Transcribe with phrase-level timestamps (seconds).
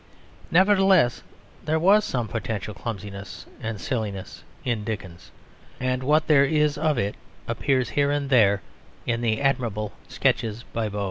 [0.49, 1.21] Nevertheless
[1.63, 5.29] there was some potential clumsiness and silliness in Dickens;
[5.79, 7.13] and what there is of it
[7.47, 8.63] appears here and there
[9.05, 10.99] in the admirable Sketches by Boz.